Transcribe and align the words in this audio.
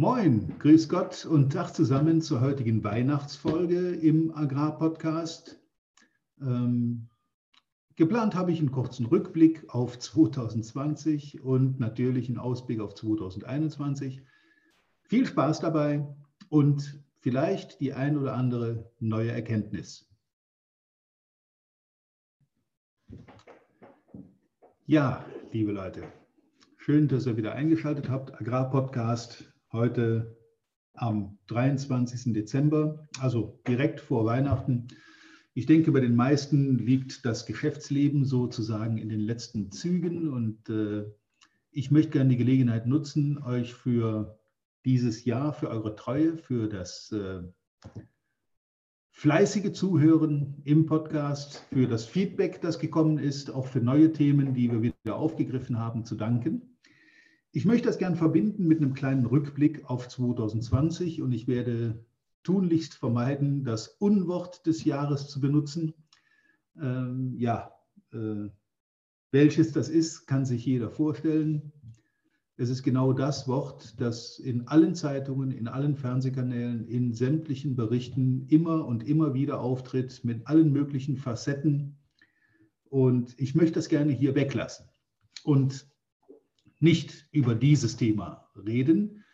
Moin, 0.00 0.58
grüß 0.60 0.88
Gott 0.88 1.26
und 1.26 1.52
Tag 1.52 1.74
zusammen 1.74 2.22
zur 2.22 2.40
heutigen 2.40 2.82
Weihnachtsfolge 2.82 3.90
im 3.90 4.34
Agrarpodcast. 4.34 5.60
Ähm, 6.40 7.10
geplant 7.96 8.34
habe 8.34 8.50
ich 8.50 8.60
einen 8.60 8.70
kurzen 8.70 9.04
Rückblick 9.04 9.68
auf 9.68 9.98
2020 9.98 11.42
und 11.42 11.80
natürlich 11.80 12.30
einen 12.30 12.38
Ausblick 12.38 12.80
auf 12.80 12.94
2021. 12.94 14.22
Viel 15.02 15.26
Spaß 15.26 15.60
dabei 15.60 16.08
und 16.48 17.04
vielleicht 17.18 17.78
die 17.80 17.92
ein 17.92 18.16
oder 18.16 18.32
andere 18.32 18.90
neue 19.00 19.32
Erkenntnis. 19.32 20.08
Ja, 24.86 25.26
liebe 25.52 25.72
Leute, 25.72 26.04
schön, 26.78 27.06
dass 27.06 27.26
ihr 27.26 27.36
wieder 27.36 27.52
eingeschaltet 27.52 28.08
habt. 28.08 28.40
Agrarpodcast 28.40 29.50
heute 29.72 30.36
am 30.94 31.38
23. 31.46 32.32
Dezember, 32.32 33.08
also 33.20 33.60
direkt 33.66 34.00
vor 34.00 34.24
Weihnachten. 34.24 34.88
Ich 35.54 35.66
denke, 35.66 35.92
bei 35.92 36.00
den 36.00 36.14
meisten 36.14 36.78
liegt 36.78 37.24
das 37.24 37.46
Geschäftsleben 37.46 38.24
sozusagen 38.24 38.98
in 38.98 39.08
den 39.08 39.20
letzten 39.20 39.70
Zügen 39.70 40.28
und 40.28 40.68
äh, 40.68 41.04
ich 41.72 41.90
möchte 41.90 42.10
gerne 42.10 42.30
die 42.30 42.36
Gelegenheit 42.36 42.86
nutzen, 42.86 43.42
euch 43.42 43.74
für 43.74 44.38
dieses 44.84 45.24
Jahr, 45.24 45.52
für 45.52 45.68
eure 45.68 45.94
Treue, 45.94 46.36
für 46.36 46.68
das 46.68 47.12
äh, 47.12 47.42
fleißige 49.12 49.72
Zuhören 49.72 50.60
im 50.64 50.86
Podcast, 50.86 51.64
für 51.72 51.86
das 51.86 52.06
Feedback, 52.06 52.60
das 52.60 52.78
gekommen 52.78 53.18
ist, 53.18 53.50
auch 53.50 53.66
für 53.66 53.80
neue 53.80 54.12
Themen, 54.12 54.54
die 54.54 54.70
wir 54.70 54.82
wieder 54.82 55.16
aufgegriffen 55.16 55.78
haben, 55.78 56.04
zu 56.04 56.14
danken. 56.14 56.69
Ich 57.52 57.64
möchte 57.64 57.88
das 57.88 57.98
gern 57.98 58.14
verbinden 58.14 58.68
mit 58.68 58.78
einem 58.78 58.94
kleinen 58.94 59.26
Rückblick 59.26 59.90
auf 59.90 60.06
2020 60.06 61.20
und 61.20 61.32
ich 61.32 61.48
werde 61.48 62.04
tunlichst 62.44 62.94
vermeiden, 62.94 63.64
das 63.64 63.88
Unwort 63.88 64.66
des 64.66 64.84
Jahres 64.84 65.28
zu 65.28 65.40
benutzen. 65.40 65.94
Ähm, 66.80 67.34
ja, 67.36 67.72
äh, 68.12 68.48
welches 69.32 69.72
das 69.72 69.88
ist, 69.88 70.26
kann 70.26 70.44
sich 70.44 70.64
jeder 70.64 70.90
vorstellen. 70.90 71.72
Es 72.56 72.70
ist 72.70 72.84
genau 72.84 73.12
das 73.12 73.48
Wort, 73.48 74.00
das 74.00 74.38
in 74.38 74.68
allen 74.68 74.94
Zeitungen, 74.94 75.50
in 75.50 75.66
allen 75.66 75.96
Fernsehkanälen, 75.96 76.86
in 76.86 77.14
sämtlichen 77.14 77.74
Berichten 77.74 78.46
immer 78.48 78.86
und 78.86 79.08
immer 79.08 79.34
wieder 79.34 79.60
auftritt, 79.60 80.24
mit 80.24 80.46
allen 80.46 80.72
möglichen 80.72 81.16
Facetten. 81.16 81.96
Und 82.84 83.34
ich 83.40 83.56
möchte 83.56 83.74
das 83.74 83.88
gerne 83.88 84.12
hier 84.12 84.36
weglassen. 84.36 84.86
Und 85.42 85.89
nicht 86.80 87.28
über 87.30 87.54
dieses 87.54 87.96
Thema 87.96 88.48
reden, 88.56 89.24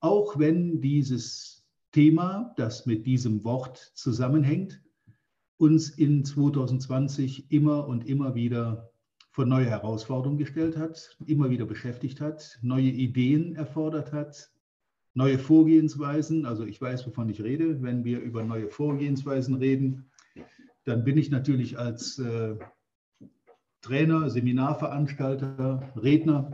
auch 0.00 0.38
wenn 0.38 0.80
dieses 0.80 1.64
Thema, 1.92 2.52
das 2.56 2.86
mit 2.86 3.06
diesem 3.06 3.44
Wort 3.44 3.78
zusammenhängt, 3.94 4.82
uns 5.58 5.90
in 5.90 6.24
2020 6.24 7.50
immer 7.52 7.86
und 7.86 8.06
immer 8.06 8.34
wieder 8.34 8.90
vor 9.30 9.46
neue 9.46 9.66
Herausforderungen 9.66 10.38
gestellt 10.38 10.76
hat, 10.76 11.16
immer 11.26 11.50
wieder 11.50 11.66
beschäftigt 11.66 12.20
hat, 12.20 12.58
neue 12.62 12.90
Ideen 12.90 13.54
erfordert 13.54 14.12
hat, 14.12 14.50
neue 15.14 15.38
Vorgehensweisen. 15.38 16.46
Also 16.46 16.64
ich 16.64 16.80
weiß, 16.80 17.06
wovon 17.06 17.28
ich 17.28 17.42
rede. 17.42 17.82
Wenn 17.82 18.04
wir 18.04 18.20
über 18.20 18.44
neue 18.44 18.68
Vorgehensweisen 18.68 19.54
reden, 19.54 20.10
dann 20.84 21.04
bin 21.04 21.16
ich 21.16 21.30
natürlich 21.30 21.78
als 21.78 22.18
äh, 22.18 22.56
Trainer, 23.80 24.30
Seminarveranstalter, 24.30 25.92
Redner 25.96 26.50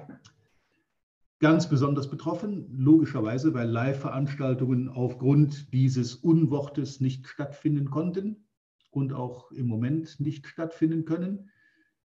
ganz 1.40 1.68
besonders 1.68 2.10
betroffen, 2.10 2.66
logischerweise, 2.70 3.54
weil 3.54 3.68
Live-Veranstaltungen 3.68 4.90
aufgrund 4.90 5.72
dieses 5.72 6.14
Unwortes 6.14 7.00
nicht 7.00 7.26
stattfinden 7.26 7.90
konnten 7.90 8.44
und 8.90 9.14
auch 9.14 9.50
im 9.50 9.66
Moment 9.66 10.20
nicht 10.20 10.46
stattfinden 10.46 11.06
können. 11.06 11.50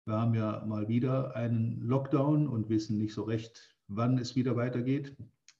Wir 0.05 0.15
haben 0.15 0.33
ja 0.33 0.65
mal 0.65 0.87
wieder 0.87 1.35
einen 1.35 1.79
Lockdown 1.81 2.47
und 2.47 2.69
wissen 2.69 2.97
nicht 2.97 3.13
so 3.13 3.21
recht, 3.21 3.75
wann 3.87 4.17
es 4.17 4.35
wieder 4.35 4.55
weitergeht. 4.55 5.15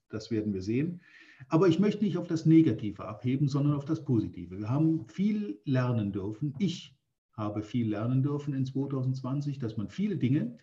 Das 0.10 0.32
werden 0.32 0.52
wir 0.52 0.64
sehen. 0.64 1.02
Aber 1.48 1.68
ich 1.68 1.78
möchte 1.78 2.04
nicht 2.04 2.18
auf 2.18 2.28
das 2.28 2.48
Negative 2.48 3.06
abheben, 3.06 3.48
sondern 3.48 3.76
auf 3.76 3.86
das 3.86 4.04
Positive. 4.04 4.58
Wir 4.58 4.70
haben 4.70 5.08
viel 5.08 5.62
lernen 5.66 6.12
dürfen. 6.12 6.56
Ich 6.58 6.98
habe 7.34 7.62
viel 7.62 7.90
lernen 7.90 8.24
dürfen 8.24 8.56
in 8.56 8.66
2020, 8.66 9.60
dass 9.60 9.78
man 9.78 9.90
viele 9.90 10.18
Dinge, 10.18 10.58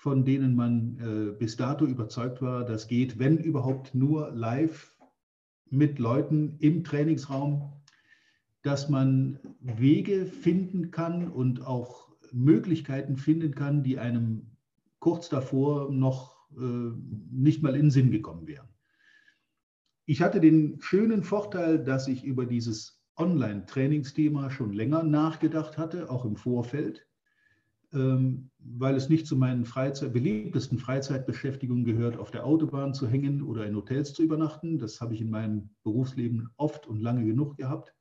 von 0.00 0.24
denen 0.24 0.56
man 0.56 0.96
äh, 0.98 1.32
bis 1.32 1.58
dato 1.58 1.84
überzeugt 1.84 2.40
war, 2.40 2.64
das 2.64 2.88
geht, 2.88 3.18
wenn 3.18 3.36
überhaupt 3.36 3.94
nur 3.94 4.30
live 4.30 4.96
mit 5.68 5.98
Leuten 5.98 6.56
im 6.58 6.84
Trainingsraum, 6.84 7.70
dass 8.62 8.88
man 8.88 9.38
Wege 9.60 10.24
finden 10.24 10.90
kann 10.90 11.30
und 11.30 11.66
auch 11.66 12.08
Möglichkeiten 12.32 13.18
finden 13.18 13.54
kann, 13.54 13.82
die 13.82 13.98
einem 13.98 14.56
kurz 15.00 15.28
davor 15.28 15.92
noch 15.92 16.48
äh, 16.56 16.92
nicht 17.30 17.62
mal 17.62 17.74
in 17.74 17.82
den 17.82 17.90
Sinn 17.90 18.10
gekommen 18.10 18.46
wären. 18.46 18.68
Ich 20.06 20.22
hatte 20.22 20.40
den 20.40 20.80
schönen 20.80 21.24
Vorteil, 21.24 21.84
dass 21.84 22.08
ich 22.08 22.24
über 22.24 22.46
dieses 22.46 23.04
Online-Trainingsthema 23.16 24.48
schon 24.50 24.72
länger 24.72 25.02
nachgedacht 25.02 25.76
hatte, 25.76 26.08
auch 26.08 26.24
im 26.24 26.36
Vorfeld 26.36 27.06
weil 27.92 28.94
es 28.94 29.08
nicht 29.08 29.26
zu 29.26 29.36
meinen 29.36 29.64
Freizeit, 29.64 30.12
beliebtesten 30.12 30.78
Freizeitbeschäftigungen 30.78 31.84
gehört, 31.84 32.16
auf 32.18 32.30
der 32.30 32.46
Autobahn 32.46 32.94
zu 32.94 33.08
hängen 33.08 33.42
oder 33.42 33.66
in 33.66 33.74
Hotels 33.74 34.14
zu 34.14 34.22
übernachten. 34.22 34.78
Das 34.78 35.00
habe 35.00 35.14
ich 35.14 35.20
in 35.20 35.30
meinem 35.30 35.70
Berufsleben 35.82 36.50
oft 36.56 36.86
und 36.86 37.00
lange 37.00 37.24
genug 37.24 37.56
gehabt. 37.56 37.94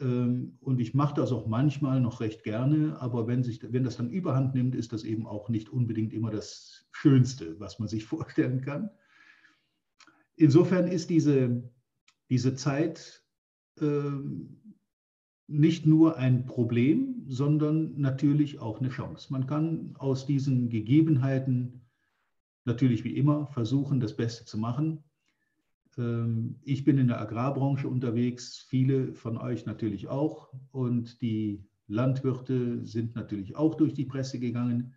Ähm, 0.00 0.58
und 0.60 0.80
ich 0.80 0.94
mache 0.94 1.14
das 1.14 1.32
auch 1.32 1.46
manchmal 1.46 2.00
noch 2.00 2.20
recht 2.20 2.42
gerne, 2.42 3.00
aber 3.00 3.26
wenn, 3.26 3.42
sich, 3.42 3.60
wenn 3.72 3.84
das 3.84 3.96
dann 3.96 4.10
überhand 4.10 4.54
nimmt, 4.54 4.74
ist 4.74 4.92
das 4.92 5.04
eben 5.04 5.26
auch 5.26 5.48
nicht 5.48 5.68
unbedingt 5.68 6.12
immer 6.12 6.30
das 6.30 6.88
Schönste, 6.92 7.58
was 7.60 7.78
man 7.78 7.88
sich 7.88 8.04
vorstellen 8.06 8.60
kann. 8.60 8.90
Insofern 10.36 10.86
ist 10.86 11.10
diese, 11.10 11.68
diese 12.30 12.54
Zeit 12.54 13.24
ähm, 13.80 14.69
nicht 15.50 15.84
nur 15.84 16.16
ein 16.16 16.46
Problem, 16.46 17.24
sondern 17.26 18.00
natürlich 18.00 18.60
auch 18.60 18.80
eine 18.80 18.88
Chance. 18.88 19.32
Man 19.32 19.46
kann 19.46 19.94
aus 19.98 20.24
diesen 20.24 20.70
Gegebenheiten 20.70 21.80
natürlich 22.64 23.02
wie 23.04 23.16
immer 23.16 23.46
versuchen, 23.48 24.00
das 24.00 24.16
Beste 24.16 24.44
zu 24.44 24.58
machen. 24.58 25.02
Ähm, 25.98 26.56
ich 26.62 26.84
bin 26.84 26.98
in 26.98 27.08
der 27.08 27.20
Agrarbranche 27.20 27.88
unterwegs, 27.88 28.64
viele 28.68 29.12
von 29.14 29.36
euch 29.36 29.66
natürlich 29.66 30.06
auch. 30.06 30.52
Und 30.70 31.20
die 31.20 31.64
Landwirte 31.88 32.86
sind 32.86 33.16
natürlich 33.16 33.56
auch 33.56 33.74
durch 33.74 33.92
die 33.92 34.04
Presse 34.04 34.38
gegangen 34.38 34.94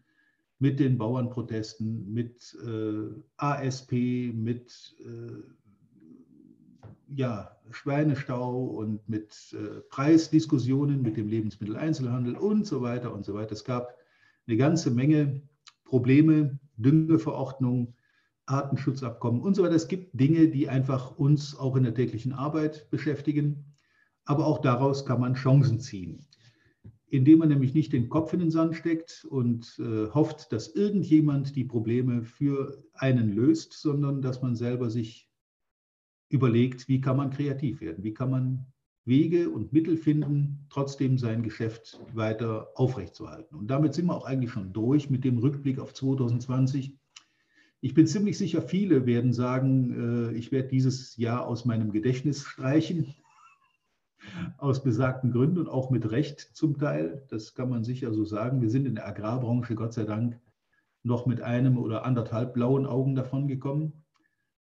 mit 0.60 0.80
den 0.80 1.00
Bauernprotesten, 1.00 2.14
mit 2.14 2.56
äh, 2.64 3.10
ASP, 3.38 4.32
mit 4.34 4.96
äh, 5.00 5.63
ja, 7.16 7.56
Schweinestau 7.72 8.66
und 8.66 9.08
mit 9.08 9.54
äh, 9.54 9.82
Preisdiskussionen 9.90 11.02
mit 11.02 11.18
dem 11.18 11.28
Lebensmitteleinzelhandel 11.28 12.36
und 12.36 12.66
so 12.66 12.82
weiter 12.82 13.14
und 13.14 13.26
so 13.26 13.34
weiter. 13.34 13.54
Es 13.54 13.64
gab 13.64 13.96
eine 14.48 14.58
ganze 14.58 14.92
Menge 14.92 15.42
Probleme, 15.86 16.60
Düngeverordnung, 16.78 17.94
Artenschutzabkommen 18.46 19.42
und 19.42 19.56
so 19.56 19.64
weiter. 19.64 19.76
Es 19.76 19.88
gibt 19.88 20.20
Dinge, 20.20 20.50
die 20.50 20.68
einfach 20.68 21.16
uns 21.18 21.58
auch 21.58 21.76
in 21.76 21.84
der 21.84 21.94
täglichen 21.94 22.34
Arbeit 22.34 22.90
beschäftigen, 22.90 23.66
aber 24.26 24.46
auch 24.46 24.60
daraus 24.60 25.06
kann 25.06 25.22
man 25.22 25.36
Chancen 25.36 25.80
ziehen, 25.80 26.26
indem 27.08 27.40
man 27.40 27.50
nämlich 27.50 27.74
nicht 27.74 27.94
den 27.94 28.10
Kopf 28.10 28.34
in 28.34 28.40
den 28.40 28.52
Sand 28.52 28.76
steckt 28.76 29.26
und 29.30 29.80
äh, 29.80 30.10
hofft, 30.10 30.52
dass 30.52 30.76
irgendjemand 30.76 31.56
die 31.56 31.64
Probleme 31.64 32.24
für 32.24 32.84
einen 32.94 33.32
löst, 33.32 33.74
sondern 33.74 34.22
dass 34.22 34.42
man 34.42 34.56
selber 34.56 34.90
sich 34.90 35.30
überlegt, 36.34 36.88
wie 36.88 37.00
kann 37.00 37.18
man 37.18 37.30
kreativ 37.30 37.80
werden, 37.80 38.04
wie 38.04 38.14
kann 38.14 38.32
man 38.32 38.66
Wege 39.06 39.50
und 39.50 39.74
Mittel 39.74 39.98
finden, 39.98 40.66
trotzdem 40.70 41.18
sein 41.18 41.44
Geschäft 41.44 42.00
weiter 42.14 42.70
aufrechtzuerhalten. 42.76 43.56
Und 43.56 43.68
damit 43.68 43.94
sind 43.94 44.06
wir 44.06 44.16
auch 44.16 44.26
eigentlich 44.26 44.52
schon 44.52 44.72
durch 44.72 45.10
mit 45.10 45.24
dem 45.26 45.38
Rückblick 45.38 45.80
auf 45.80 45.94
2020. 45.94 46.98
Ich 47.82 47.94
bin 47.94 48.08
ziemlich 48.08 48.38
sicher, 48.38 48.62
viele 48.62 49.06
werden 49.06 49.34
sagen, 49.34 50.32
äh, 50.32 50.38
ich 50.38 50.54
werde 50.54 50.70
dieses 50.70 51.18
Jahr 51.18 51.46
aus 51.46 51.66
meinem 51.66 51.92
Gedächtnis 51.92 52.46
streichen, 52.46 53.14
aus 54.58 54.84
besagten 54.84 55.32
Gründen 55.32 55.58
und 55.60 55.68
auch 55.68 55.90
mit 55.92 56.10
Recht 56.10 56.40
zum 56.40 56.78
Teil. 56.78 57.26
Das 57.30 57.56
kann 57.56 57.70
man 57.70 57.84
sicher 57.84 58.14
so 58.14 58.24
sagen. 58.24 58.62
Wir 58.62 58.70
sind 58.70 58.86
in 58.86 58.96
der 58.96 59.08
Agrarbranche, 59.08 59.76
Gott 59.76 59.94
sei 59.94 60.06
Dank, 60.06 60.40
noch 61.04 61.26
mit 61.26 61.42
einem 61.42 61.78
oder 61.78 62.06
anderthalb 62.06 62.54
blauen 62.54 62.86
Augen 62.86 63.16
davon 63.16 63.50
gekommen. 63.50 64.03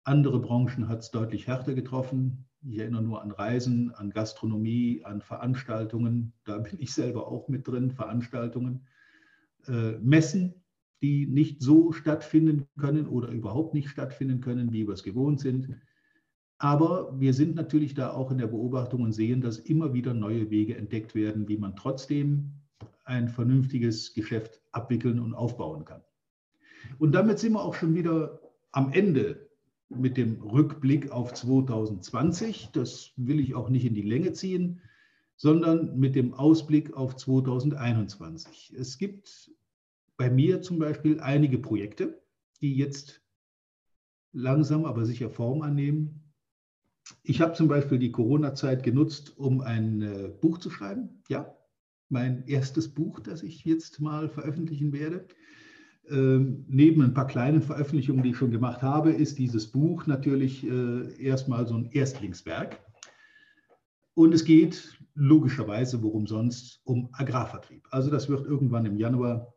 Andere 0.03 0.39
Branchen 0.39 0.87
hat 0.87 0.99
es 0.99 1.11
deutlich 1.11 1.47
härter 1.47 1.73
getroffen. 1.73 2.45
Ich 2.63 2.79
erinnere 2.79 3.03
nur 3.03 3.21
an 3.21 3.31
Reisen, 3.31 3.91
an 3.91 4.09
Gastronomie, 4.09 5.01
an 5.03 5.21
Veranstaltungen. 5.21 6.33
Da 6.43 6.57
bin 6.57 6.79
ich 6.79 6.93
selber 6.93 7.27
auch 7.27 7.47
mit 7.47 7.67
drin, 7.67 7.91
Veranstaltungen. 7.91 8.87
Äh, 9.67 9.93
Messen, 9.99 10.55
die 11.01 11.27
nicht 11.27 11.61
so 11.61 11.91
stattfinden 11.91 12.67
können 12.79 13.07
oder 13.07 13.29
überhaupt 13.29 13.73
nicht 13.73 13.89
stattfinden 13.89 14.41
können, 14.41 14.71
wie 14.71 14.87
wir 14.87 14.93
es 14.93 15.03
gewohnt 15.03 15.39
sind. 15.39 15.75
Aber 16.57 17.19
wir 17.19 17.33
sind 17.33 17.55
natürlich 17.55 17.95
da 17.95 18.11
auch 18.11 18.31
in 18.31 18.37
der 18.37 18.47
Beobachtung 18.47 19.01
und 19.01 19.13
sehen, 19.13 19.41
dass 19.41 19.57
immer 19.57 19.93
wieder 19.93 20.13
neue 20.13 20.51
Wege 20.51 20.77
entdeckt 20.77 21.15
werden, 21.15 21.47
wie 21.47 21.57
man 21.57 21.75
trotzdem 21.75 22.53
ein 23.03 23.29
vernünftiges 23.29 24.13
Geschäft 24.13 24.61
abwickeln 24.71 25.19
und 25.19 25.33
aufbauen 25.33 25.85
kann. 25.85 26.01
Und 26.99 27.13
damit 27.13 27.39
sind 27.39 27.53
wir 27.53 27.63
auch 27.63 27.73
schon 27.73 27.95
wieder 27.95 28.39
am 28.71 28.93
Ende 28.93 29.50
mit 29.95 30.17
dem 30.17 30.41
Rückblick 30.41 31.11
auf 31.11 31.33
2020. 31.33 32.69
Das 32.73 33.11
will 33.17 33.39
ich 33.39 33.55
auch 33.55 33.69
nicht 33.69 33.85
in 33.85 33.93
die 33.93 34.01
Länge 34.01 34.33
ziehen, 34.33 34.81
sondern 35.35 35.97
mit 35.97 36.15
dem 36.15 36.33
Ausblick 36.33 36.93
auf 36.93 37.15
2021. 37.15 38.73
Es 38.77 38.97
gibt 38.97 39.51
bei 40.17 40.29
mir 40.29 40.61
zum 40.61 40.79
Beispiel 40.79 41.19
einige 41.19 41.57
Projekte, 41.57 42.21
die 42.61 42.75
jetzt 42.75 43.21
langsam 44.33 44.85
aber 44.85 45.05
sicher 45.05 45.29
Form 45.29 45.61
annehmen. 45.61 46.21
Ich 47.23 47.41
habe 47.41 47.53
zum 47.53 47.67
Beispiel 47.67 47.97
die 47.97 48.11
Corona-Zeit 48.11 48.83
genutzt, 48.83 49.37
um 49.37 49.61
ein 49.61 50.01
äh, 50.01 50.31
Buch 50.39 50.59
zu 50.59 50.69
schreiben. 50.69 51.23
Ja, 51.27 51.57
mein 52.09 52.45
erstes 52.47 52.89
Buch, 52.89 53.19
das 53.19 53.41
ich 53.41 53.65
jetzt 53.65 53.99
mal 53.99 54.29
veröffentlichen 54.29 54.93
werde. 54.93 55.25
Ähm, 56.09 56.65
neben 56.67 57.01
ein 57.01 57.13
paar 57.13 57.27
kleinen 57.27 57.61
Veröffentlichungen, 57.61 58.23
die 58.23 58.31
ich 58.31 58.37
schon 58.37 58.51
gemacht 58.51 58.81
habe, 58.81 59.11
ist 59.11 59.37
dieses 59.37 59.71
Buch 59.71 60.07
natürlich 60.07 60.67
äh, 60.67 61.23
erstmal 61.23 61.67
so 61.67 61.75
ein 61.75 61.91
Erstlingswerk. 61.91 62.79
Und 64.13 64.33
es 64.33 64.43
geht 64.43 64.97
logischerweise, 65.13 66.01
worum 66.03 66.27
sonst, 66.27 66.81
um 66.83 67.09
Agrarvertrieb. 67.13 67.87
Also 67.91 68.09
das 68.09 68.29
wird 68.29 68.45
irgendwann 68.45 68.85
im 68.85 68.97
Januar 68.97 69.53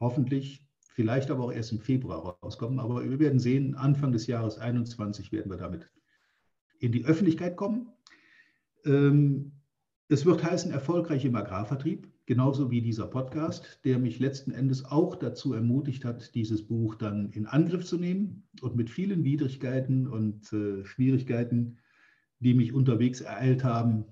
hoffentlich, 0.00 0.66
vielleicht 0.94 1.30
aber 1.30 1.44
auch 1.44 1.52
erst 1.52 1.72
im 1.72 1.80
Februar 1.80 2.38
rauskommen. 2.42 2.80
Aber 2.80 3.08
wir 3.08 3.18
werden 3.18 3.38
sehen, 3.38 3.74
Anfang 3.74 4.12
des 4.12 4.26
Jahres 4.26 4.54
2021 4.54 5.30
werden 5.30 5.50
wir 5.50 5.58
damit 5.58 5.90
in 6.80 6.92
die 6.92 7.04
Öffentlichkeit 7.04 7.56
kommen. 7.56 7.92
Ähm, 8.84 9.52
es 10.08 10.24
wird 10.24 10.42
heißen, 10.42 10.72
erfolgreich 10.72 11.24
im 11.24 11.36
Agrarvertrieb 11.36 12.08
genauso 12.28 12.70
wie 12.70 12.82
dieser 12.82 13.06
Podcast, 13.06 13.80
der 13.84 13.98
mich 13.98 14.18
letzten 14.18 14.50
Endes 14.50 14.84
auch 14.84 15.16
dazu 15.16 15.54
ermutigt 15.54 16.04
hat, 16.04 16.34
dieses 16.34 16.62
Buch 16.62 16.94
dann 16.94 17.30
in 17.30 17.46
Angriff 17.46 17.86
zu 17.86 17.96
nehmen 17.96 18.46
und 18.60 18.76
mit 18.76 18.90
vielen 18.90 19.24
Widrigkeiten 19.24 20.06
und 20.06 20.52
äh, 20.52 20.84
Schwierigkeiten, 20.84 21.78
die 22.40 22.52
mich 22.52 22.74
unterwegs 22.74 23.22
ereilt 23.22 23.64
haben, 23.64 24.04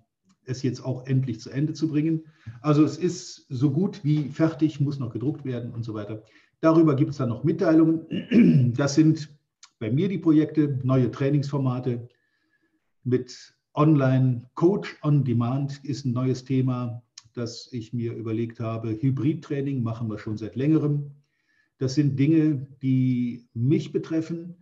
es 0.46 0.62
jetzt 0.62 0.82
auch 0.82 1.06
endlich 1.06 1.40
zu 1.40 1.50
Ende 1.50 1.74
zu 1.74 1.88
bringen. 1.88 2.22
Also 2.62 2.84
es 2.84 2.96
ist 2.96 3.44
so 3.50 3.70
gut 3.70 4.02
wie 4.02 4.30
fertig, 4.30 4.80
muss 4.80 4.98
noch 4.98 5.12
gedruckt 5.12 5.44
werden 5.44 5.70
und 5.72 5.84
so 5.84 5.92
weiter. 5.92 6.22
Darüber 6.62 6.96
gibt 6.96 7.10
es 7.10 7.19
dann 7.19 7.28
noch 7.28 7.44
Mitteilungen. 7.44 8.72
Das 8.74 8.94
sind 8.94 9.28
bei 9.78 9.90
mir 9.90 10.08
die 10.08 10.16
Projekte, 10.16 10.78
neue 10.84 11.10
Trainingsformate 11.10 12.08
mit 13.04 13.54
Online 13.74 14.48
Coach 14.54 14.96
on 15.02 15.22
Demand 15.22 15.84
ist 15.84 16.06
ein 16.06 16.14
neues 16.14 16.44
Thema 16.44 17.02
das 17.36 17.68
ich 17.72 17.92
mir 17.92 18.14
überlegt 18.14 18.60
habe. 18.60 18.90
Hybridtraining 18.90 19.82
machen 19.82 20.08
wir 20.08 20.18
schon 20.18 20.36
seit 20.36 20.56
längerem. 20.56 21.12
Das 21.78 21.94
sind 21.94 22.18
Dinge, 22.18 22.66
die 22.82 23.48
mich 23.52 23.92
betreffen 23.92 24.56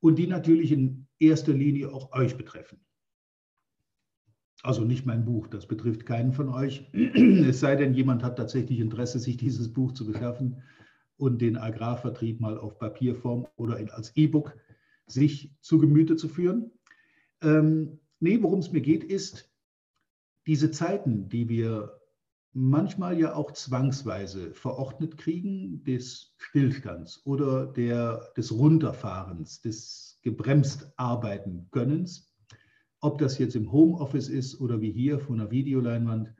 und 0.00 0.18
die 0.18 0.26
natürlich 0.26 0.72
in 0.72 1.06
erster 1.18 1.52
Linie 1.52 1.92
auch 1.92 2.12
euch 2.12 2.36
betreffen. 2.36 2.80
Also 4.62 4.84
nicht 4.84 5.04
mein 5.04 5.26
Buch, 5.26 5.46
das 5.46 5.66
betrifft 5.66 6.06
keinen 6.06 6.32
von 6.32 6.48
euch. 6.48 6.90
Es 6.92 7.60
sei 7.60 7.76
denn, 7.76 7.92
jemand 7.92 8.22
hat 8.22 8.36
tatsächlich 8.36 8.80
Interesse, 8.80 9.18
sich 9.18 9.36
dieses 9.36 9.72
Buch 9.72 9.92
zu 9.92 10.06
beschaffen 10.06 10.62
und 11.18 11.42
den 11.42 11.58
Agrarvertrieb 11.58 12.40
mal 12.40 12.56
auf 12.56 12.78
Papierform 12.78 13.46
oder 13.56 13.76
als 13.94 14.16
E-Book 14.16 14.56
sich 15.06 15.54
zu 15.60 15.78
Gemüte 15.78 16.16
zu 16.16 16.28
führen. 16.28 16.70
Ähm, 17.42 18.00
nee, 18.20 18.38
worum 18.40 18.60
es 18.60 18.72
mir 18.72 18.80
geht, 18.80 19.04
ist, 19.04 19.50
diese 20.46 20.70
Zeiten, 20.70 21.28
die 21.28 21.48
wir 21.48 22.00
manchmal 22.54 23.18
ja 23.18 23.34
auch 23.34 23.50
zwangsweise 23.52 24.54
verordnet 24.54 25.18
kriegen 25.18 25.82
des 25.84 26.32
Stillstands 26.38 27.20
oder 27.26 27.66
der, 27.66 28.32
des 28.36 28.52
Runterfahrens, 28.52 29.60
des 29.60 30.20
gebremst 30.22 30.92
arbeiten 30.96 31.68
Könnens. 31.72 32.32
Ob 33.00 33.18
das 33.18 33.38
jetzt 33.38 33.56
im 33.56 33.70
Homeoffice 33.70 34.28
ist 34.28 34.60
oder 34.60 34.80
wie 34.80 34.92
hier 34.92 35.18
von 35.18 35.40
einer 35.40 35.50
Videoleinwand, 35.50 36.32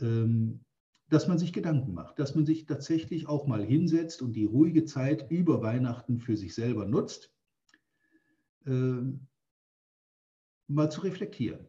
ähm, 0.00 0.60
dass 1.08 1.28
man 1.28 1.38
sich 1.38 1.52
Gedanken 1.52 1.94
macht, 1.94 2.18
dass 2.18 2.34
man 2.34 2.44
sich 2.44 2.66
tatsächlich 2.66 3.28
auch 3.28 3.46
mal 3.46 3.64
hinsetzt 3.64 4.22
und 4.22 4.34
die 4.34 4.44
ruhige 4.44 4.84
Zeit 4.84 5.30
über 5.30 5.62
Weihnachten 5.62 6.18
für 6.18 6.36
sich 6.36 6.54
selber 6.54 6.86
nutzt, 6.86 7.32
ähm, 8.66 9.28
mal 10.66 10.90
zu 10.90 11.02
reflektieren. 11.02 11.68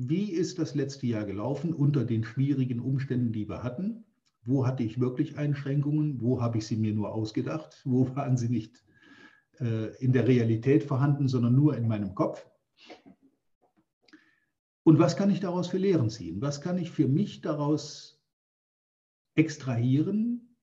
Wie 0.00 0.30
ist 0.30 0.60
das 0.60 0.76
letzte 0.76 1.08
Jahr 1.08 1.24
gelaufen 1.24 1.74
unter 1.74 2.04
den 2.04 2.22
schwierigen 2.22 2.78
Umständen, 2.78 3.32
die 3.32 3.48
wir 3.48 3.64
hatten? 3.64 4.04
Wo 4.44 4.64
hatte 4.64 4.84
ich 4.84 5.00
wirklich 5.00 5.36
Einschränkungen? 5.36 6.20
Wo 6.20 6.40
habe 6.40 6.58
ich 6.58 6.68
sie 6.68 6.76
mir 6.76 6.94
nur 6.94 7.12
ausgedacht? 7.12 7.82
Wo 7.84 8.06
waren 8.14 8.36
sie 8.36 8.48
nicht 8.48 8.84
äh, 9.58 9.96
in 9.96 10.12
der 10.12 10.28
Realität 10.28 10.84
vorhanden, 10.84 11.26
sondern 11.26 11.56
nur 11.56 11.76
in 11.76 11.88
meinem 11.88 12.14
Kopf? 12.14 12.46
Und 14.84 15.00
was 15.00 15.16
kann 15.16 15.30
ich 15.30 15.40
daraus 15.40 15.66
für 15.66 15.78
Lehren 15.78 16.10
ziehen? 16.10 16.40
Was 16.40 16.60
kann 16.60 16.78
ich 16.78 16.92
für 16.92 17.08
mich 17.08 17.40
daraus 17.40 18.22
extrahieren, 19.34 20.54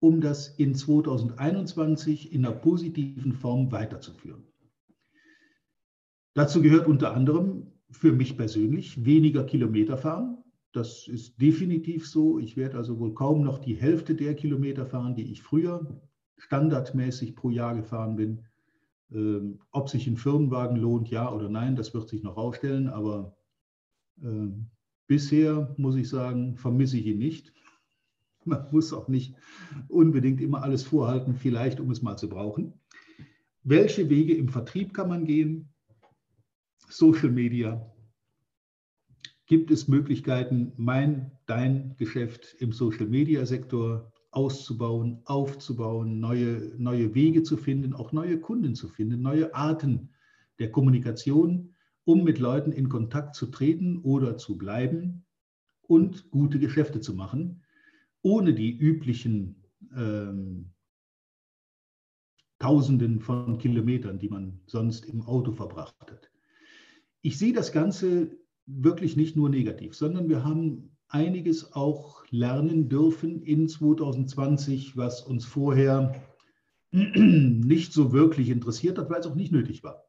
um 0.00 0.20
das 0.20 0.48
in 0.48 0.74
2021 0.74 2.30
in 2.30 2.44
einer 2.44 2.54
positiven 2.54 3.32
Form 3.32 3.72
weiterzuführen? 3.72 4.46
Dazu 6.34 6.60
gehört 6.60 6.86
unter 6.86 7.14
anderem 7.14 7.71
für 7.92 8.12
mich 8.12 8.36
persönlich 8.36 9.04
weniger 9.04 9.44
Kilometer 9.44 9.96
fahren. 9.96 10.38
Das 10.72 11.06
ist 11.06 11.40
definitiv 11.40 12.08
so. 12.08 12.38
Ich 12.38 12.56
werde 12.56 12.78
also 12.78 12.98
wohl 12.98 13.14
kaum 13.14 13.42
noch 13.42 13.58
die 13.58 13.74
Hälfte 13.74 14.14
der 14.14 14.34
Kilometer 14.34 14.86
fahren, 14.86 15.14
die 15.14 15.30
ich 15.30 15.42
früher 15.42 16.00
standardmäßig 16.38 17.36
pro 17.36 17.50
Jahr 17.50 17.76
gefahren 17.76 18.16
bin. 18.16 18.44
Ähm, 19.12 19.60
ob 19.70 19.90
sich 19.90 20.06
ein 20.06 20.16
Firmenwagen 20.16 20.76
lohnt, 20.76 21.10
ja 21.10 21.30
oder 21.30 21.48
nein, 21.48 21.76
das 21.76 21.92
wird 21.92 22.08
sich 22.08 22.22
noch 22.22 22.36
ausstellen. 22.36 22.88
Aber 22.88 23.36
äh, 24.22 24.48
bisher 25.06 25.74
muss 25.76 25.96
ich 25.96 26.08
sagen, 26.08 26.56
vermisse 26.56 26.98
ich 26.98 27.06
ihn 27.06 27.18
nicht. 27.18 27.52
Man 28.44 28.66
muss 28.72 28.92
auch 28.92 29.08
nicht 29.08 29.36
unbedingt 29.88 30.40
immer 30.40 30.62
alles 30.62 30.82
vorhalten, 30.82 31.34
vielleicht 31.34 31.78
um 31.78 31.90
es 31.90 32.02
mal 32.02 32.16
zu 32.16 32.28
brauchen. 32.28 32.72
Welche 33.62 34.08
Wege 34.08 34.34
im 34.34 34.48
Vertrieb 34.48 34.92
kann 34.92 35.08
man 35.08 35.24
gehen? 35.24 35.71
Social 36.92 37.30
Media. 37.30 37.90
Gibt 39.46 39.70
es 39.70 39.88
Möglichkeiten, 39.88 40.72
mein, 40.76 41.32
dein 41.46 41.96
Geschäft 41.96 42.54
im 42.58 42.72
Social 42.72 43.06
Media 43.06 43.46
Sektor 43.46 44.12
auszubauen, 44.30 45.20
aufzubauen, 45.24 46.20
neue, 46.20 46.74
neue 46.78 47.14
Wege 47.14 47.42
zu 47.42 47.56
finden, 47.56 47.94
auch 47.94 48.12
neue 48.12 48.38
Kunden 48.38 48.74
zu 48.74 48.88
finden, 48.88 49.22
neue 49.22 49.54
Arten 49.54 50.10
der 50.58 50.70
Kommunikation, 50.70 51.74
um 52.04 52.24
mit 52.24 52.38
Leuten 52.38 52.72
in 52.72 52.88
Kontakt 52.88 53.36
zu 53.36 53.46
treten 53.46 53.98
oder 53.98 54.36
zu 54.36 54.58
bleiben 54.58 55.24
und 55.82 56.30
gute 56.30 56.58
Geschäfte 56.58 57.00
zu 57.00 57.14
machen, 57.14 57.62
ohne 58.22 58.54
die 58.54 58.76
üblichen 58.76 59.62
ähm, 59.96 60.70
Tausenden 62.58 63.20
von 63.20 63.58
Kilometern, 63.58 64.18
die 64.18 64.28
man 64.28 64.60
sonst 64.66 65.06
im 65.06 65.22
Auto 65.22 65.52
verbracht 65.52 65.96
hat 66.10 66.31
ich 67.22 67.38
sehe 67.38 67.52
das 67.52 67.72
Ganze 67.72 68.36
wirklich 68.66 69.16
nicht 69.16 69.36
nur 69.36 69.48
negativ, 69.48 69.94
sondern 69.94 70.28
wir 70.28 70.44
haben 70.44 70.96
einiges 71.08 71.72
auch 71.72 72.24
lernen 72.30 72.88
dürfen 72.88 73.42
in 73.42 73.68
2020, 73.68 74.96
was 74.96 75.22
uns 75.22 75.44
vorher 75.44 76.14
nicht 76.90 77.92
so 77.92 78.12
wirklich 78.12 78.48
interessiert 78.48 78.98
hat, 78.98 79.10
weil 79.10 79.20
es 79.20 79.26
auch 79.26 79.34
nicht 79.34 79.52
nötig 79.52 79.82
war. 79.82 80.04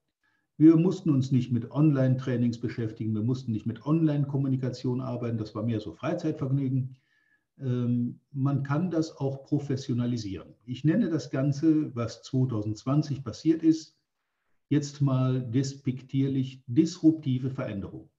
Wir 0.57 0.75
mussten 0.77 1.09
uns 1.09 1.31
nicht 1.31 1.51
mit 1.51 1.71
Online-Trainings 1.71 2.59
beschäftigen, 2.59 3.13
wir 3.13 3.23
mussten 3.23 3.51
nicht 3.51 3.65
mit 3.65 3.85
Online-Kommunikation 3.85 5.01
arbeiten, 5.01 5.37
das 5.37 5.55
war 5.55 5.63
mehr 5.63 5.79
so 5.79 5.93
Freizeitvergnügen. 5.93 6.95
Ähm, 7.59 8.19
man 8.31 8.63
kann 8.63 8.91
das 8.91 9.17
auch 9.17 9.43
professionalisieren. 9.43 10.53
Ich 10.65 10.83
nenne 10.83 11.09
das 11.09 11.31
Ganze, 11.31 11.93
was 11.95 12.21
2020 12.23 13.23
passiert 13.23 13.63
ist, 13.63 13.97
jetzt 14.69 15.01
mal 15.01 15.41
despektierlich 15.41 16.63
disruptive 16.67 17.49
Veränderung. 17.49 18.09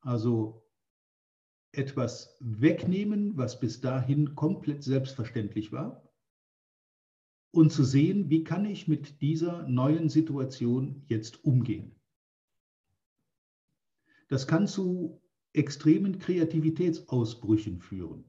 Also 0.00 0.64
etwas 1.72 2.36
wegnehmen, 2.40 3.36
was 3.36 3.58
bis 3.58 3.80
dahin 3.80 4.34
komplett 4.34 4.82
selbstverständlich 4.82 5.72
war 5.72 6.08
und 7.50 7.72
zu 7.72 7.84
sehen, 7.84 8.30
wie 8.30 8.44
kann 8.44 8.64
ich 8.64 8.88
mit 8.88 9.20
dieser 9.20 9.66
neuen 9.68 10.08
Situation 10.08 11.02
jetzt 11.06 11.44
umgehen. 11.44 11.94
Das 14.28 14.46
kann 14.46 14.66
zu 14.66 15.20
extremen 15.52 16.18
Kreativitätsausbrüchen 16.18 17.80
führen. 17.80 18.24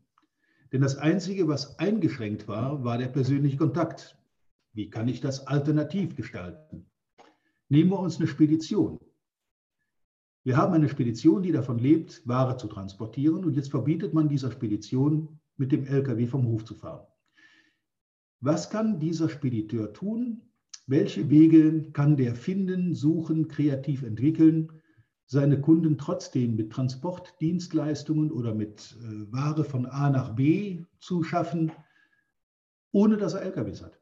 Denn 0.71 0.81
das 0.81 0.97
Einzige, 0.97 1.47
was 1.47 1.79
eingeschränkt 1.79 2.47
war, 2.47 2.83
war 2.83 2.97
der 2.97 3.07
persönliche 3.07 3.57
Kontakt. 3.57 4.17
Wie 4.73 4.89
kann 4.89 5.07
ich 5.07 5.21
das 5.21 5.47
alternativ 5.47 6.15
gestalten? 6.15 6.85
Nehmen 7.69 7.89
wir 7.89 7.99
uns 7.99 8.17
eine 8.17 8.27
Spedition. 8.27 8.99
Wir 10.43 10.57
haben 10.57 10.73
eine 10.73 10.89
Spedition, 10.89 11.41
die 11.41 11.51
davon 11.51 11.79
lebt, 11.79 12.21
Ware 12.27 12.57
zu 12.57 12.67
transportieren 12.67 13.43
und 13.43 13.55
jetzt 13.55 13.71
verbietet 13.71 14.13
man 14.13 14.29
dieser 14.29 14.51
Spedition, 14.51 15.39
mit 15.57 15.71
dem 15.71 15.85
Lkw 15.85 16.27
vom 16.27 16.45
Hof 16.47 16.65
zu 16.65 16.75
fahren. 16.75 17.07
Was 18.41 18.69
kann 18.69 18.99
dieser 18.99 19.29
Spediteur 19.29 19.93
tun? 19.93 20.41
Welche 20.85 21.29
Wege 21.31 21.89
kann 21.93 22.17
der 22.17 22.35
finden, 22.35 22.93
suchen, 22.93 23.47
kreativ 23.47 24.03
entwickeln, 24.03 24.71
seine 25.25 25.59
Kunden 25.59 25.97
trotzdem 25.97 26.55
mit 26.55 26.71
Transportdienstleistungen 26.71 28.31
oder 28.31 28.53
mit 28.53 28.95
äh, 29.01 29.31
Ware 29.31 29.63
von 29.63 29.87
A 29.87 30.11
nach 30.11 30.35
B 30.35 30.83
zu 30.99 31.23
schaffen, 31.23 31.71
ohne 32.91 33.17
dass 33.17 33.33
er 33.33 33.41
LKWs 33.41 33.81
hat? 33.81 33.99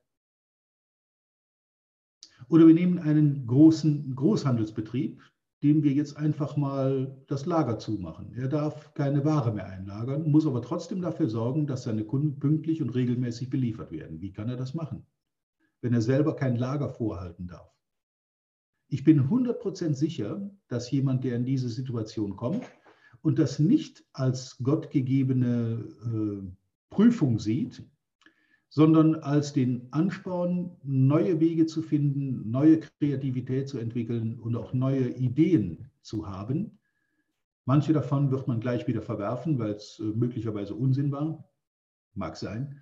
Oder 2.54 2.68
wir 2.68 2.76
nehmen 2.76 3.00
einen 3.00 3.48
großen 3.48 4.14
Großhandelsbetrieb, 4.14 5.20
dem 5.64 5.82
wir 5.82 5.92
jetzt 5.92 6.18
einfach 6.18 6.56
mal 6.56 7.20
das 7.26 7.48
Lager 7.48 7.80
zumachen. 7.80 8.32
Er 8.36 8.48
darf 8.48 8.94
keine 8.94 9.26
Ware 9.26 9.52
mehr 9.52 9.66
einlagern, 9.66 10.30
muss 10.30 10.46
aber 10.46 10.62
trotzdem 10.62 11.02
dafür 11.02 11.28
sorgen, 11.30 11.66
dass 11.66 11.82
seine 11.82 12.04
Kunden 12.04 12.38
pünktlich 12.38 12.84
und 12.84 12.92
regelmäßig 12.92 13.50
beliefert 13.50 13.92
werden. 13.92 14.22
Wie 14.22 14.32
kann 14.32 14.50
er 14.50 14.56
das 14.56 14.76
machen, 14.76 15.04
wenn 15.82 15.96
er 15.96 16.02
selber 16.02 16.36
kein 16.36 16.56
Lager 16.56 16.90
vorhalten 16.90 17.48
darf? 17.48 17.74
Ich 18.88 19.04
bin 19.04 19.30
100% 19.30 19.96
sicher, 19.96 20.48
dass 20.68 20.92
jemand, 20.92 21.24
der 21.24 21.38
in 21.38 21.46
diese 21.46 21.70
Situation 21.70 22.36
kommt 22.36 22.66
und 23.24 23.40
das 23.40 23.58
nicht 23.58 24.06
als 24.14 24.60
gottgegebene 24.62 25.88
äh, 26.06 26.52
Prüfung 26.92 27.40
sieht, 27.40 27.84
sondern 28.74 29.14
als 29.14 29.54
den 29.54 29.88
Ansporn, 29.92 30.76
neue 30.82 31.40
Wege 31.40 31.68
zu 31.68 31.84
finden, 31.84 32.50
neue 32.50 32.80
Kreativität 32.80 33.70
zu 33.70 33.78
entwickeln 33.78 34.40
und 34.40 34.56
auch 34.56 34.74
neue 34.74 35.10
Ideen 35.10 35.92
zu 36.02 36.28
haben. 36.28 36.80
Manche 37.66 37.94
davon 37.94 38.32
wird 38.32 38.48
man 38.48 38.60
gleich 38.60 38.88
wieder 38.88 39.04
verwerfen, 39.04 39.60
weil 39.60 39.74
es 39.74 40.00
äh, 40.00 40.06
möglicherweise 40.06 40.74
Unsinn 40.74 41.12
war. 41.12 41.48
Mag 42.16 42.36
sein. 42.36 42.82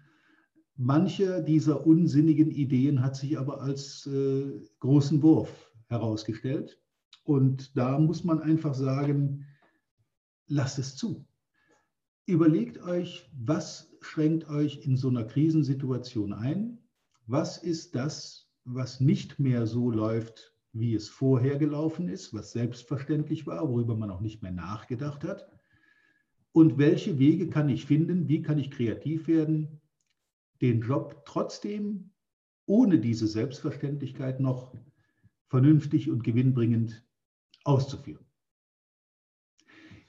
Manche 0.77 1.43
dieser 1.43 1.85
unsinnigen 1.85 2.51
Ideen 2.51 3.03
hat 3.03 3.17
sich 3.17 3.37
aber 3.37 3.59
als 3.59 4.07
äh, 4.07 4.61
großen 4.79 5.21
Wurf 5.21 5.73
herausgestellt. 5.87 6.79
Und 7.25 7.75
da 7.75 7.99
muss 7.99 8.23
man 8.23 8.39
einfach 8.39 8.75
sagen, 8.75 9.45
lasst 10.47 10.79
es 10.79 10.95
zu. 10.95 11.25
Überlegt 12.25 12.81
euch, 12.81 13.29
was 13.37 13.90
schränkt 14.01 14.49
euch 14.49 14.85
in 14.85 14.97
so 14.97 15.09
einer 15.09 15.23
Krisensituation 15.23 16.33
ein? 16.33 16.79
Was 17.27 17.57
ist 17.57 17.95
das, 17.95 18.51
was 18.65 18.99
nicht 18.99 19.39
mehr 19.39 19.65
so 19.67 19.89
läuft, 19.91 20.55
wie 20.73 20.95
es 20.95 21.09
vorher 21.09 21.57
gelaufen 21.57 22.09
ist, 22.09 22.33
was 22.33 22.51
selbstverständlich 22.51 23.45
war, 23.45 23.67
worüber 23.69 23.95
man 23.95 24.09
auch 24.09 24.21
nicht 24.21 24.41
mehr 24.41 24.51
nachgedacht 24.51 25.23
hat? 25.23 25.47
Und 26.51 26.77
welche 26.77 27.19
Wege 27.19 27.49
kann 27.49 27.69
ich 27.69 27.85
finden? 27.85 28.27
Wie 28.27 28.41
kann 28.41 28.57
ich 28.57 28.71
kreativ 28.71 29.27
werden, 29.27 29.81
den 30.61 30.81
Job 30.81 31.23
trotzdem 31.25 32.11
ohne 32.65 32.99
diese 32.99 33.27
Selbstverständlichkeit 33.27 34.39
noch 34.39 34.75
vernünftig 35.47 36.09
und 36.09 36.23
gewinnbringend 36.23 37.05
auszuführen? 37.63 38.25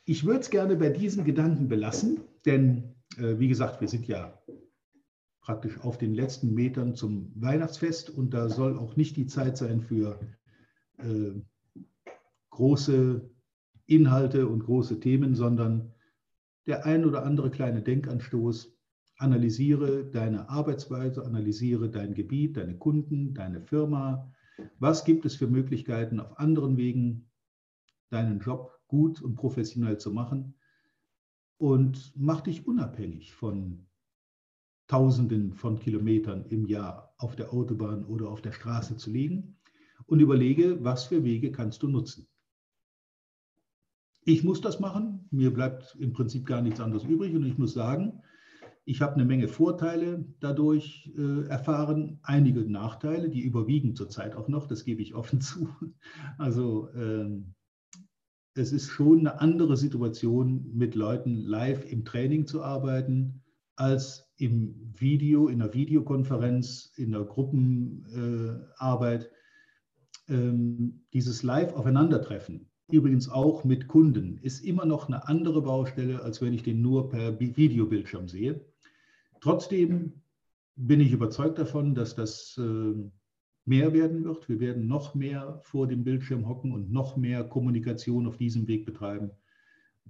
Ich 0.04 0.24
würde 0.24 0.40
es 0.40 0.50
gerne 0.50 0.76
bei 0.76 0.88
diesen 0.88 1.24
Gedanken 1.24 1.68
belassen, 1.68 2.20
denn 2.44 2.91
wie 3.18 3.48
gesagt, 3.48 3.80
wir 3.80 3.88
sind 3.88 4.06
ja 4.06 4.38
praktisch 5.42 5.78
auf 5.80 5.98
den 5.98 6.14
letzten 6.14 6.54
Metern 6.54 6.94
zum 6.94 7.32
Weihnachtsfest 7.34 8.10
und 8.10 8.32
da 8.32 8.48
soll 8.48 8.78
auch 8.78 8.96
nicht 8.96 9.16
die 9.16 9.26
Zeit 9.26 9.56
sein 9.56 9.82
für 9.82 10.20
äh, 10.98 11.32
große 12.50 13.28
Inhalte 13.86 14.46
und 14.46 14.64
große 14.64 15.00
Themen, 15.00 15.34
sondern 15.34 15.92
der 16.66 16.86
ein 16.86 17.04
oder 17.04 17.24
andere 17.24 17.50
kleine 17.50 17.82
Denkanstoß. 17.82 18.78
Analysiere 19.18 20.04
deine 20.04 20.48
Arbeitsweise, 20.48 21.24
analysiere 21.24 21.90
dein 21.90 22.14
Gebiet, 22.14 22.56
deine 22.56 22.76
Kunden, 22.76 23.34
deine 23.34 23.60
Firma. 23.60 24.32
Was 24.78 25.04
gibt 25.04 25.24
es 25.24 25.36
für 25.36 25.46
Möglichkeiten 25.46 26.20
auf 26.20 26.38
anderen 26.38 26.76
Wegen, 26.76 27.28
deinen 28.10 28.40
Job 28.40 28.80
gut 28.86 29.22
und 29.22 29.36
professionell 29.36 29.98
zu 29.98 30.10
machen? 30.10 30.54
Und 31.62 32.12
mach 32.16 32.40
dich 32.40 32.66
unabhängig 32.66 33.34
von 33.34 33.86
Tausenden 34.88 35.52
von 35.52 35.78
Kilometern 35.78 36.44
im 36.46 36.66
Jahr 36.66 37.14
auf 37.18 37.36
der 37.36 37.52
Autobahn 37.52 38.04
oder 38.04 38.30
auf 38.30 38.42
der 38.42 38.50
Straße 38.50 38.96
zu 38.96 39.12
liegen 39.12 39.60
und 40.06 40.18
überlege, 40.18 40.82
was 40.82 41.04
für 41.04 41.22
Wege 41.22 41.52
kannst 41.52 41.84
du 41.84 41.86
nutzen. 41.86 42.26
Ich 44.24 44.42
muss 44.42 44.60
das 44.60 44.80
machen, 44.80 45.28
mir 45.30 45.54
bleibt 45.54 45.96
im 46.00 46.12
Prinzip 46.12 46.46
gar 46.46 46.62
nichts 46.62 46.80
anderes 46.80 47.04
übrig 47.04 47.32
und 47.36 47.44
ich 47.44 47.56
muss 47.56 47.74
sagen, 47.74 48.22
ich 48.84 49.00
habe 49.00 49.14
eine 49.14 49.24
Menge 49.24 49.46
Vorteile 49.46 50.24
dadurch 50.40 51.12
äh, 51.16 51.46
erfahren, 51.46 52.18
einige 52.24 52.62
Nachteile, 52.68 53.30
die 53.30 53.40
überwiegen 53.40 53.94
zurzeit 53.94 54.34
auch 54.34 54.48
noch, 54.48 54.66
das 54.66 54.82
gebe 54.84 55.00
ich 55.00 55.14
offen 55.14 55.40
zu. 55.40 55.68
Also 56.38 56.88
ähm, 56.96 57.54
es 58.54 58.72
ist 58.72 58.88
schon 58.88 59.20
eine 59.20 59.40
andere 59.40 59.76
Situation, 59.76 60.70
mit 60.74 60.94
Leuten 60.94 61.36
live 61.36 61.90
im 61.90 62.04
Training 62.04 62.46
zu 62.46 62.62
arbeiten, 62.62 63.42
als 63.76 64.30
im 64.36 64.92
Video, 64.98 65.48
in 65.48 65.62
einer 65.62 65.72
Videokonferenz, 65.72 66.92
in 66.96 67.14
einer 67.14 67.24
Gruppenarbeit. 67.24 69.30
Ähm, 70.28 71.04
dieses 71.12 71.42
Live-Aufeinandertreffen, 71.42 72.70
übrigens 72.90 73.28
auch 73.28 73.64
mit 73.64 73.88
Kunden, 73.88 74.38
ist 74.38 74.64
immer 74.64 74.84
noch 74.84 75.08
eine 75.08 75.26
andere 75.26 75.62
Baustelle, 75.62 76.22
als 76.22 76.40
wenn 76.40 76.52
ich 76.52 76.62
den 76.62 76.80
nur 76.80 77.08
per 77.08 77.40
Videobildschirm 77.40 78.28
sehe. 78.28 78.64
Trotzdem 79.40 80.22
bin 80.76 81.00
ich 81.00 81.12
überzeugt 81.12 81.58
davon, 81.58 81.94
dass 81.94 82.14
das 82.14 82.56
äh, 82.58 82.94
mehr 83.64 83.92
werden 83.92 84.24
wird. 84.24 84.48
Wir 84.48 84.60
werden 84.60 84.86
noch 84.86 85.14
mehr 85.14 85.60
vor 85.62 85.86
dem 85.86 86.04
Bildschirm 86.04 86.48
hocken 86.48 86.72
und 86.72 86.90
noch 86.90 87.16
mehr 87.16 87.44
Kommunikation 87.44 88.26
auf 88.26 88.36
diesem 88.36 88.66
Weg 88.66 88.84
betreiben. 88.84 89.30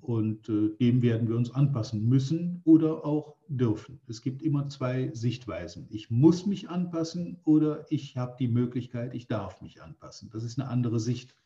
Und 0.00 0.48
äh, 0.48 0.70
dem 0.80 1.02
werden 1.02 1.28
wir 1.28 1.36
uns 1.36 1.54
anpassen 1.54 2.08
müssen 2.08 2.60
oder 2.64 3.04
auch 3.04 3.36
dürfen. 3.48 4.00
Es 4.08 4.22
gibt 4.22 4.42
immer 4.42 4.68
zwei 4.68 5.10
Sichtweisen. 5.12 5.86
Ich 5.90 6.10
muss 6.10 6.46
mich 6.46 6.70
anpassen 6.70 7.38
oder 7.44 7.86
ich 7.90 8.16
habe 8.16 8.34
die 8.38 8.48
Möglichkeit, 8.48 9.14
ich 9.14 9.28
darf 9.28 9.60
mich 9.60 9.82
anpassen. 9.82 10.30
Das 10.30 10.44
ist 10.44 10.58
eine 10.58 10.68
andere 10.68 10.98
Sicht 10.98 11.36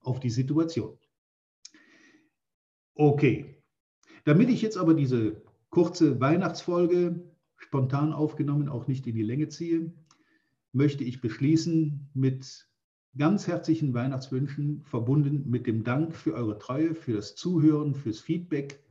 auf 0.00 0.18
die 0.18 0.30
Situation. 0.30 0.98
Okay, 2.94 3.62
damit 4.24 4.48
ich 4.48 4.62
jetzt 4.62 4.78
aber 4.78 4.94
diese 4.94 5.42
kurze 5.70 6.20
Weihnachtsfolge 6.20 7.22
spontan 7.56 8.12
aufgenommen 8.12 8.68
auch 8.68 8.86
nicht 8.86 9.06
in 9.06 9.14
die 9.14 9.22
Länge 9.22 9.48
ziehe, 9.48 9.92
möchte 10.72 11.04
ich 11.04 11.20
beschließen 11.20 12.10
mit 12.14 12.68
ganz 13.16 13.46
herzlichen 13.46 13.92
Weihnachtswünschen, 13.92 14.82
verbunden 14.82 15.48
mit 15.48 15.66
dem 15.66 15.84
Dank 15.84 16.14
für 16.14 16.34
eure 16.34 16.58
Treue, 16.58 16.94
für 16.94 17.12
das 17.12 17.34
Zuhören, 17.34 17.94
fürs 17.94 18.20
Feedback, 18.20 18.82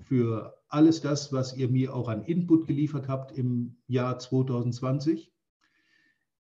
für 0.00 0.58
alles 0.68 1.00
das, 1.00 1.32
was 1.32 1.56
ihr 1.56 1.68
mir 1.68 1.94
auch 1.94 2.08
an 2.08 2.24
Input 2.24 2.66
geliefert 2.66 3.08
habt 3.08 3.36
im 3.36 3.76
Jahr 3.86 4.18
2020. 4.18 5.32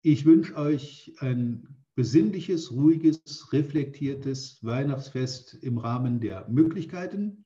Ich 0.03 0.25
wünsche 0.27 0.57
euch 0.57 1.15
ein 1.19 1.83
besinnliches, 1.95 2.73
ruhiges, 2.73 3.53
reflektiertes 3.53 4.59
Weihnachtsfest 4.63 5.55
im 5.55 5.79
Rahmen 5.79 6.21
der 6.21 6.49
Möglichkeiten. 6.49 7.45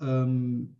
Ähm, 0.00 0.76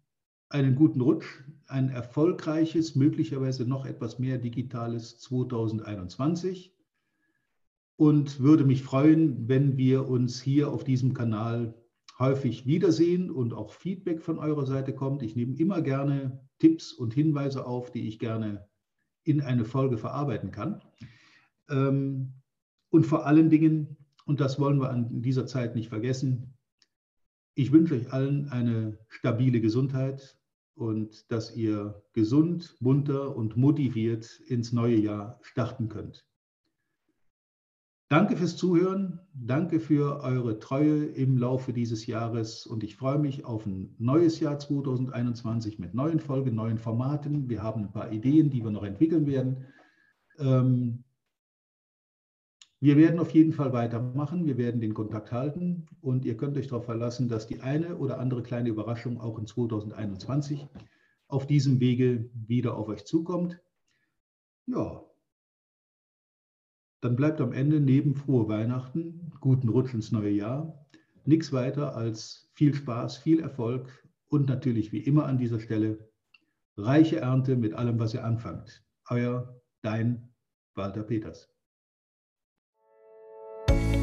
einen 0.51 0.75
guten 0.75 1.01
Rutsch, 1.01 1.27
ein 1.67 1.89
erfolgreiches, 1.89 2.97
möglicherweise 2.97 3.65
noch 3.65 3.87
etwas 3.87 4.19
mehr 4.19 4.37
digitales 4.39 5.19
2021 5.21 6.75
und 7.97 8.41
würde 8.41 8.65
mich 8.65 8.83
freuen, 8.83 9.49
wenn 9.49 9.77
wir 9.77 10.09
uns 10.09 10.41
hier 10.41 10.71
auf 10.71 10.85
diesem 10.85 11.15
Kanal 11.15 11.75
häufig 12.19 12.67
wiedersehen 12.67 13.31
und 13.31 13.55
auch 13.55 13.71
Feedback 13.71 14.23
von 14.23 14.39
eurer 14.39 14.67
Seite 14.67 14.93
kommt. 14.93 15.23
Ich 15.23 15.37
nehme 15.37 15.57
immer 15.57 15.81
gerne 15.81 16.41
Tipps 16.59 16.93
und 16.93 17.15
Hinweise 17.15 17.65
auf, 17.65 17.93
die 17.93 18.09
ich 18.09 18.19
gerne 18.19 18.69
in 19.23 19.41
eine 19.41 19.65
Folge 19.65 19.99
verarbeiten 19.99 20.51
kann. 20.51 20.83
Ähm, 21.69 22.35
und 22.91 23.07
vor 23.07 23.27
allen 23.27 23.51
Dingen, 23.51 23.97
und 24.25 24.41
das 24.41 24.59
wollen 24.59 24.81
wir 24.81 24.91
an 24.91 25.23
dieser 25.23 25.47
Zeit 25.47 25.77
nicht 25.77 25.89
vergessen, 25.89 26.55
ich 27.55 27.73
wünsche 27.73 27.95
euch 27.95 28.13
allen 28.13 28.49
eine 28.49 28.99
stabile 29.09 29.61
Gesundheit, 29.61 30.40
und 30.81 31.31
dass 31.31 31.55
ihr 31.55 32.03
gesund, 32.15 32.75
munter 32.81 33.37
und 33.37 33.57
motiviert 33.57 34.41
ins 34.47 34.73
neue 34.73 34.97
Jahr 34.97 35.39
starten 35.43 35.91
könnt. 35.91 36.27
Danke 38.09 38.37
fürs 38.37 38.57
Zuhören, 38.57 39.21
danke 39.35 39.79
für 39.79 40.21
eure 40.23 40.59
Treue 40.59 41.05
im 41.05 41.37
Laufe 41.37 41.73
dieses 41.73 42.07
Jahres 42.07 42.67
und 42.67 42.83
ich 42.83 42.97
freue 42.97 43.19
mich 43.19 43.45
auf 43.45 43.67
ein 43.67 43.95
neues 43.99 44.41
Jahr 44.41 44.59
2021 44.59 45.79
mit 45.79 45.95
neuen 45.95 46.19
Folgen, 46.19 46.57
neuen 46.57 46.79
Formaten. 46.79 47.49
Wir 47.49 47.63
haben 47.63 47.83
ein 47.83 47.93
paar 47.93 48.11
Ideen, 48.11 48.51
die 48.51 48.65
wir 48.65 48.71
noch 48.71 48.83
entwickeln 48.83 49.27
werden. 49.27 49.67
Ähm, 50.39 51.05
Wir 52.83 52.97
werden 52.97 53.21
auf 53.21 53.33
jeden 53.33 53.53
Fall 53.53 53.75
weitermachen. 53.75 54.47
Wir 54.47 54.57
werden 54.57 54.81
den 54.81 54.95
Kontakt 54.95 55.33
halten 55.33 55.87
und 56.01 56.25
ihr 56.25 56.37
könnt 56.37 56.57
euch 56.57 56.69
darauf 56.69 56.87
verlassen, 56.87 57.29
dass 57.29 57.47
die 57.47 57.61
eine 57.61 57.99
oder 57.99 58.19
andere 58.19 58.43
kleine 58.43 58.71
Überraschung 58.71 59.21
auch 59.21 59.39
in 59.39 59.47
2021 59.47 60.67
auf 61.29 61.47
diesem 61.47 61.79
Wege 61.79 62.31
wieder 62.33 62.77
auf 62.77 62.89
euch 62.89 63.05
zukommt. 63.05 63.61
Ja, 64.67 65.05
dann 67.03 67.17
bleibt 67.17 67.41
am 67.41 67.53
Ende 67.53 67.81
neben 67.81 68.15
frohe 68.15 68.49
Weihnachten, 68.49 69.33
guten 69.41 69.69
Rutsch 69.69 69.95
ins 69.95 70.13
neue 70.13 70.31
Jahr, 70.31 70.87
nichts 71.25 71.53
weiter 71.53 71.97
als 71.97 72.51
viel 72.53 72.75
Spaß, 72.75 73.19
viel 73.19 73.41
Erfolg 73.41 73.89
und 74.29 74.49
natürlich 74.49 74.93
wie 74.93 75.01
immer 75.01 75.27
an 75.27 75.39
dieser 75.39 75.61
Stelle 75.61 76.11
reiche 76.77 77.21
Ernte 77.21 77.57
mit 77.57 77.75
allem, 77.75 77.99
was 77.99 78.15
ihr 78.15 78.25
anfangt. 78.25 78.85
Euer, 79.09 79.61
dein 79.83 80.33
Walter 80.75 81.03
Peters. 81.03 81.49